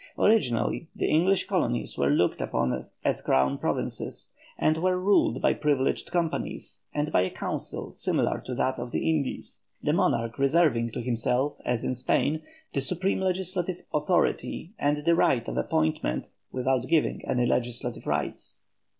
[0.17, 6.09] Originally the English colonies were looked upon as Crown provinces, and were ruled by privileged
[6.11, 11.01] companies, and by a Council similar to that of the Indies, the monarch reserving to
[11.03, 12.41] himself, as in Spain,
[12.73, 18.57] the supreme legislative authority and the right of appointment, without giving any legislative rights.